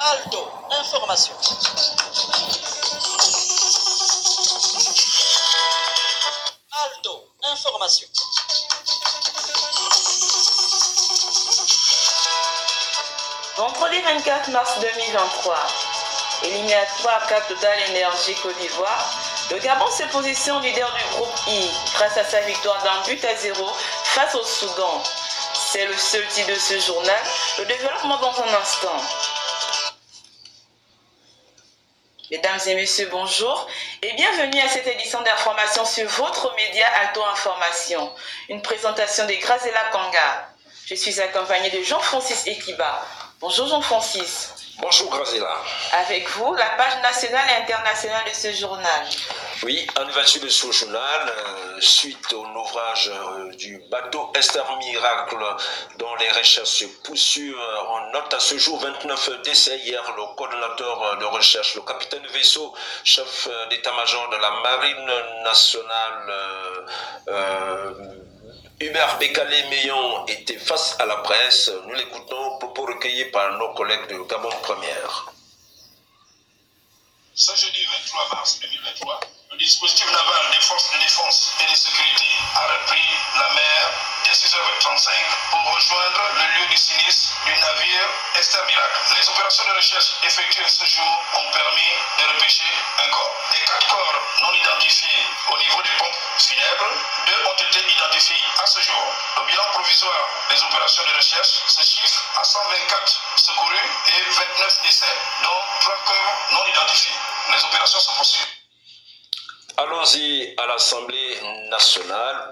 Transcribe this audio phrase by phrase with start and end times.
[0.00, 1.34] Alto, information.
[6.70, 8.08] Alto, information.
[13.56, 15.56] Vendredi 24 mars 2023,
[16.44, 19.10] éliminatoire Cap Total Énergie Côte d'Ivoire,
[19.50, 23.34] le Gabon se positionne leader du groupe I grâce à sa victoire d'un but à
[23.34, 23.68] zéro
[24.04, 25.02] face au Soudan.
[25.72, 27.20] C'est le seul titre de ce journal.
[27.58, 29.02] Le développement dans un instant.
[32.30, 33.66] Mesdames et messieurs, bonjour
[34.02, 38.12] et bienvenue à cette édition d'information sur votre média Alto Information.
[38.50, 40.50] Une présentation de Grazela Kanga.
[40.84, 43.02] Je suis accompagné de Jean-Francis Ekiba.
[43.40, 44.52] Bonjour Jean-Francis.
[44.78, 45.56] Bonjour Grazela.
[45.92, 49.06] Avec vous, la page nationale et internationale de ce journal.
[49.64, 55.44] Oui, anniversaire de ce journal, euh, suite au naufrage euh, du bateau Esther Miracle
[55.98, 57.58] dont les recherches se poursuivent.
[57.88, 59.78] On note à ce jour 29 décès.
[59.78, 65.10] Hier, le coordonnateur de recherche, le capitaine de vaisseau, chef d'état-major de la marine
[65.42, 66.32] nationale,
[67.28, 67.94] euh,
[68.80, 71.72] Hubert Bécalé-Meillon était face à la presse.
[71.84, 75.32] Nous l'écoutons, propos recueillis par nos collègues de Gabon Première.
[77.34, 79.20] Ce jeudi 23 mars 2023,
[79.58, 83.02] le dispositif naval des forces de défense et de sécurité a repris
[83.34, 83.90] la mer
[84.24, 85.10] dès 6h35
[85.50, 88.06] pour rejoindre le lieu du sinistre du navire
[88.38, 89.00] Esther Miracle.
[89.18, 92.70] Les opérations de recherche effectuées ce jour ont permis de repêcher
[93.02, 93.34] un corps.
[93.52, 96.90] Les quatre corps non identifiés au niveau des pompes funèbres,
[97.26, 99.04] deux ont été identifiés à ce jour.
[99.38, 105.16] Le bilan provisoire des opérations de recherche se chiffre à 124 secourus et 29 décès,
[105.42, 107.14] dont trois corps non identifiés.
[107.50, 108.57] Les opérations se poursuivent.
[109.80, 111.38] Allons-y à l'Assemblée
[111.70, 112.50] nationale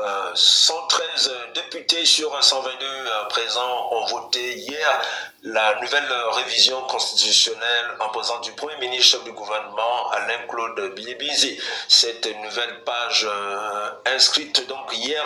[0.00, 5.00] euh, 113 députés sur 122 euh, présents ont voté hier
[5.42, 11.60] la nouvelle révision constitutionnelle imposant du Premier ministre du gouvernement Alain Claude Bilibizi.
[11.88, 15.24] Cette nouvelle page euh, inscrite donc hier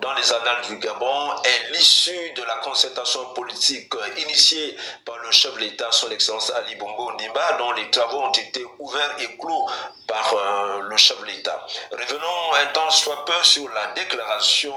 [0.00, 5.54] dans les annales du Gabon est l'issue de la concertation politique initiée par le chef
[5.54, 9.68] de l'État, son Excellence Ali Bongo Ndimba, dont les travaux ont été ouverts et clos
[10.06, 11.64] par euh, le chef de l'État.
[11.92, 14.74] Revenons un temps soit peu sur la déclaration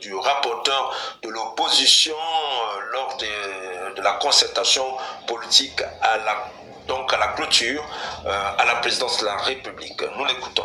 [0.00, 4.84] du, rapporteur de l'opposition euh, lors de, de, la concertation
[5.26, 6.50] politique à la,
[6.86, 7.82] donc à la clôture
[8.26, 10.00] euh, à la présidence de la République.
[10.16, 10.64] Nous l'écoutons.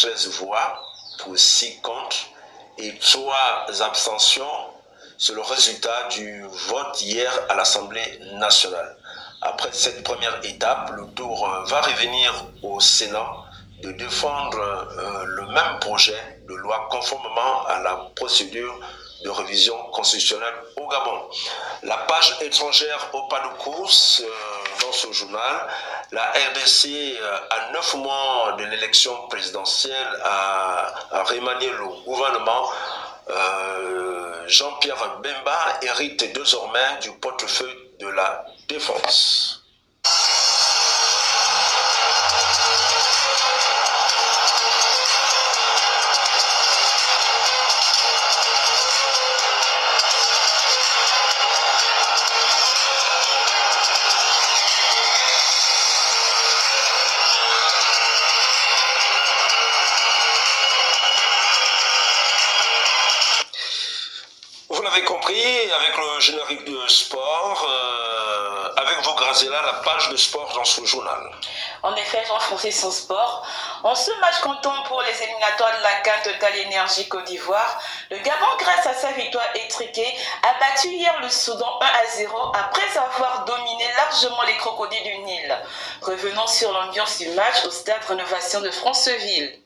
[0.00, 0.80] 13 voix
[1.18, 2.16] pour 6 contre
[2.78, 3.34] et 3
[3.80, 4.44] abstentions.
[5.18, 8.96] C'est le résultat du vote hier à l'Assemblée nationale.
[9.42, 13.28] Après cette première étape, le tour euh, va revenir au Sénat
[13.82, 18.78] de défendre euh, le même projet de loi conformément à la procédure
[19.24, 21.22] de révision constitutionnelle au Gabon.
[21.82, 24.22] La page étrangère au pas de course.
[24.24, 25.66] Euh, dans ce journal,
[26.12, 26.86] la RDC,
[27.20, 32.70] euh, à neuf mois de l'élection présidentielle, a, a remanié le gouvernement.
[33.30, 39.64] Euh, Jean-Pierre Bemba hérite désormais du portefeuille de la défense.
[65.04, 70.64] Compris, avec le générique de sport, euh, avec vos Grazella, la page de sport dans
[70.64, 71.30] ce journal.
[71.82, 73.46] En effet, Jean-Francis son sport.
[73.82, 77.80] En ce match comptant pour les éliminatoires de la CAN Total Énergie Côte d'Ivoire,
[78.10, 82.52] le Gabon, grâce à sa victoire étriquée, a battu hier le Soudan 1 à 0
[82.54, 85.58] après avoir dominé largement les crocodiles du Nil.
[86.02, 89.60] Revenons sur l'ambiance du match au stade Rénovation de Franceville.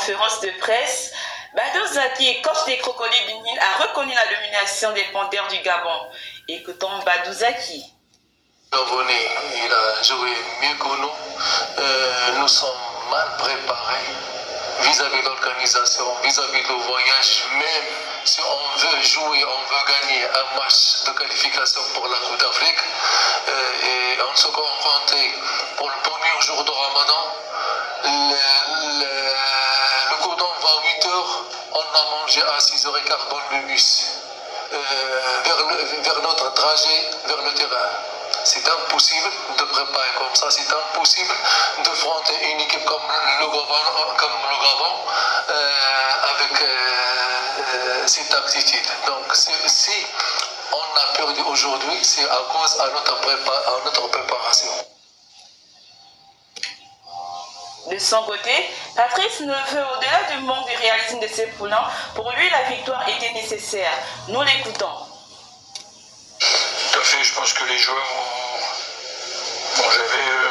[0.00, 1.12] Conférence de presse,
[1.54, 6.08] Bado Zaki, coach des crocodiles du Nil, a reconnu la domination des panthères du Gabon.
[6.48, 7.84] Écoutons Badou Zaki.
[8.72, 10.30] Il a joué
[10.62, 11.10] mieux que nous.
[11.78, 12.70] Euh, nous sommes
[13.10, 14.08] mal préparés
[14.80, 17.44] vis-à-vis de l'organisation, vis-à-vis du voyage.
[17.52, 17.84] Même
[18.24, 22.78] si on veut jouer, on veut gagner un match de qualification pour la Coupe d'Afrique,
[23.48, 25.34] euh, et on se confrontait
[25.76, 27.40] pour le premier jour de Ramadan.
[30.70, 34.06] À 8 heures, on a mangé à 6h15 dans le bus.
[34.72, 34.76] Euh,
[35.44, 37.90] vers, notre trajet vers le terrain.
[38.44, 39.28] C'est impossible
[39.58, 41.34] de préparer comme ça, c'est impossible
[41.84, 43.02] d'affronter une équipe comme
[43.40, 44.94] le Gabon,
[45.50, 48.86] euh, avec euh, cette attitude.
[49.06, 50.06] Donc si,
[50.72, 54.79] on a perdu aujourd'hui, c'est à cause de à notre préparation.
[57.90, 62.48] De son côté, Patrice Neveu, au-delà du manque du réalisme de ses poulains, pour lui
[62.50, 63.90] la victoire était nécessaire.
[64.28, 64.92] Nous l'écoutons.
[66.38, 69.80] Tout à fait, je pense que les joueurs ont.
[69.82, 70.28] Bon, j'avais.
[70.30, 70.48] euh,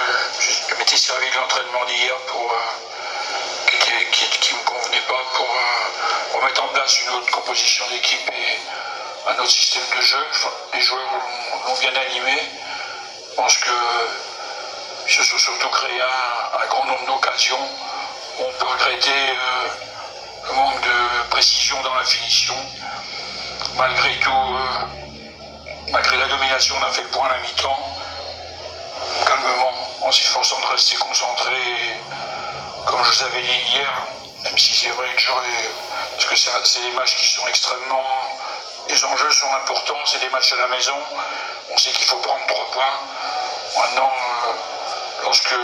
[0.70, 2.52] je m'étais servi de l'entraînement d'hier pour.
[2.52, 7.86] euh, qui, qui, qui me convenait pas pour, euh, mettre en place une autre composition
[7.90, 10.26] d'équipe et un autre système de jeu.
[10.74, 11.10] Les joueurs
[11.68, 12.42] l'ont bien animé.
[13.30, 13.70] Je pense que
[15.10, 17.68] se sont surtout créé un, grand nombre d'occasions.
[18.40, 19.68] On peut regretter euh,
[20.48, 22.56] le manque de précision dans la finition.
[23.76, 24.30] Malgré tout.
[24.32, 24.86] euh,
[25.92, 27.80] Malgré la domination, on a fait le point à la mi-temps,
[29.26, 31.56] calmement, en s'efforçant de rester concentré.
[32.86, 33.92] Comme je vous avais dit hier,
[34.44, 35.70] même si c'est vrai que j'aurais.
[36.12, 38.06] Parce que c'est des matchs qui sont extrêmement.
[38.88, 40.96] Les enjeux sont importants, c'est des matchs à la maison.
[41.74, 43.00] On sait qu'il faut prendre trois points.
[43.78, 44.52] Maintenant, euh,
[45.24, 45.56] lorsque,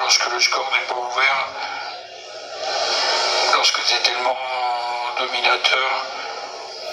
[0.00, 1.46] lorsque le score n'est pas ouvert,
[3.54, 4.36] lorsque tu es tellement
[5.18, 5.90] dominateur,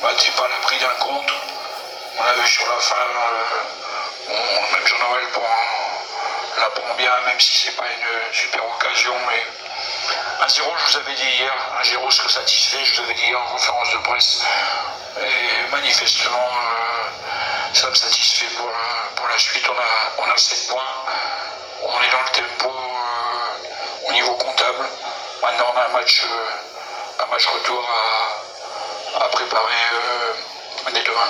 [0.01, 1.31] bah, tu n'es pas à l'abri d'un compte.
[2.17, 5.25] On a vu sur la fin, euh, on- même Jean-Noël
[6.59, 9.13] la prend bien, même si c'est pas une super occasion.
[9.27, 9.43] Mais
[10.45, 13.45] 1-0, je vous avais dit hier, 1-0 serait satisfait, je vous avais dit hier en
[13.51, 14.41] conférence de presse.
[15.21, 19.67] Et manifestement, euh, ça me satisfait pour, la- pour la suite.
[19.69, 20.95] On a, on a 7 points,
[21.83, 24.87] on est dans le tempo euh, au niveau comptable.
[25.45, 27.87] Maintenant, on a un match, euh, retour
[29.21, 31.29] à, préparer euh, dès demain.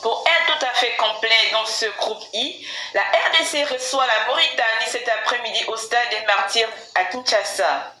[0.00, 4.86] Pour être tout à fait complet dans ce groupe I, la RDC reçoit la Mauritanie
[4.88, 7.92] cet après-midi au stade des Martyrs à Kinshasa.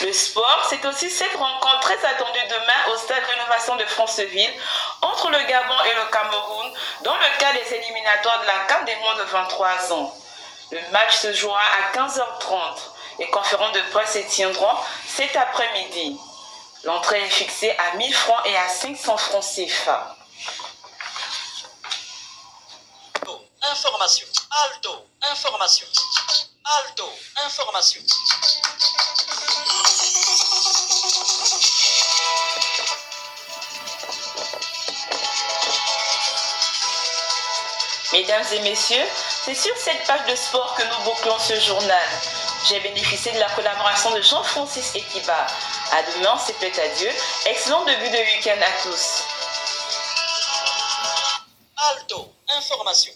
[0.00, 4.52] Le sport, c'est aussi cette rencontre très attendue demain au stade Rénovation de Franceville
[5.00, 8.96] entre le Gabon et le Cameroun dans le cadre des éliminatoires de la CAN des
[8.96, 10.12] moins de 23 ans.
[10.72, 12.78] Le match se jouera à 15h30.
[13.18, 14.74] Les conférences de presse se tiendront
[15.06, 16.18] cet après-midi.
[16.84, 20.16] L'entrée est fixée à 1000 francs et à 500 francs CFA.
[23.20, 24.26] Alto, information.
[24.50, 25.86] Alto, information.
[26.64, 27.12] Alto,
[27.44, 28.00] information.
[38.12, 39.06] Mesdames et messieurs,
[39.44, 42.08] c'est sur cette page de sport que nous bouclons ce journal.
[42.68, 45.46] J'ai bénéficié de la collaboration de Jean-Francis Ekiba.
[45.90, 47.10] À demain, c'est peut-être adieu.
[47.46, 49.24] Excellent début de week-end à tous.
[51.76, 53.12] Alto, information.